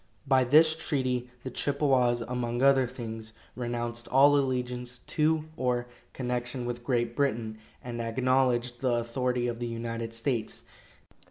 [0.25, 6.83] By this treaty the Chippewas, among other things, renounced all allegiance to or connection with
[6.83, 10.63] Great Britain, and acknowledged the authority of the United States.